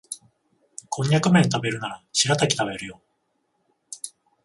[0.89, 2.99] コンニャクめん食べるならシラタキ食べるよ